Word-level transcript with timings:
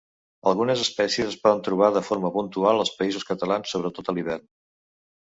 Algunes 0.51 0.79
espècies 0.83 1.27
es 1.31 1.35
poden 1.43 1.59
trobar 1.67 1.89
de 1.97 2.01
forma 2.07 2.31
puntual 2.37 2.79
als 2.85 2.93
Països 3.01 3.27
Catalans, 3.33 3.75
sobretot 3.75 4.09
a 4.09 4.17
l'hivern. 4.19 4.49